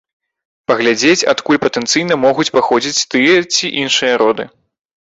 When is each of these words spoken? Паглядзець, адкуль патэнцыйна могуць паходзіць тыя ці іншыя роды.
Паглядзець, 0.69 1.27
адкуль 1.35 1.61
патэнцыйна 1.65 2.13
могуць 2.25 2.49
паходзіць 2.59 3.05
тыя 3.13 3.39
ці 3.53 3.75
іншыя 3.85 4.13
роды. 4.27 4.43